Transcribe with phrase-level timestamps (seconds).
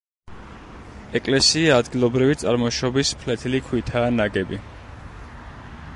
[1.19, 4.63] ეკლესია ადგილობრივი წარმოშობის ფლეთილი ქვითაა ნაგები.